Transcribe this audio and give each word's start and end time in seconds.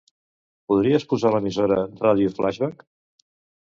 Podries 0.73 1.05
posar 1.13 1.33
l'emissora 1.37 1.79
"Ràdio 2.03 2.37
Flaixbac"? 2.43 2.87